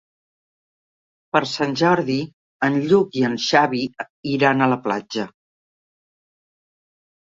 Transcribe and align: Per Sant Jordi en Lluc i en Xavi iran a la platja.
Per 1.37 1.41
Sant 1.51 1.75
Jordi 1.83 2.17
en 2.69 2.81
Lluc 2.87 3.21
i 3.23 3.29
en 3.31 3.39
Xavi 3.51 3.85
iran 4.35 4.61
a 4.71 4.75
la 4.77 4.83
platja. 4.91 5.31